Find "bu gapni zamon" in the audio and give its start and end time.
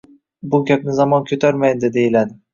0.53-1.29